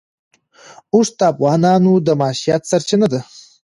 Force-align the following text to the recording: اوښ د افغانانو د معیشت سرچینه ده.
اوښ 0.93 1.07
د 1.19 1.21
افغانانو 1.31 1.93
د 2.05 2.07
معیشت 2.19 2.61
سرچینه 2.71 3.07
ده. 3.13 3.21